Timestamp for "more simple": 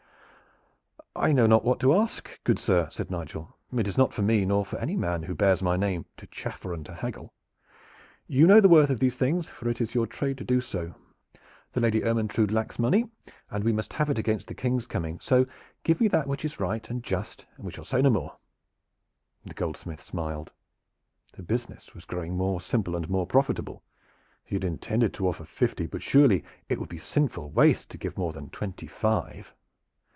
22.37-22.95